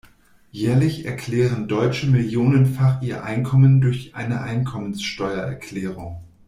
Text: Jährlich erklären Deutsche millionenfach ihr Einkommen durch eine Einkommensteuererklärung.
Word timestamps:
Jährlich 0.51 1.05
erklären 1.05 1.67
Deutsche 1.67 2.07
millionenfach 2.07 3.03
ihr 3.03 3.23
Einkommen 3.23 3.81
durch 3.81 4.15
eine 4.15 4.41
Einkommensteuererklärung. 4.41 6.19